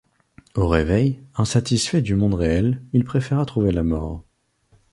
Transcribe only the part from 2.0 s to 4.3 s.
du monde réel, il préférera trouver la mort.